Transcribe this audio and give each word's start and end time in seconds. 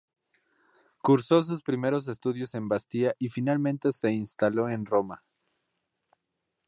Cursó 1.03 1.43
sus 1.43 1.61
primeros 1.61 2.07
estudios 2.07 2.55
en 2.55 2.67
Bastia 2.67 3.15
y 3.19 3.29
finalmente 3.29 3.91
se 3.91 4.11
instaló 4.11 4.67
en 4.67 4.87
Roma. 4.87 5.23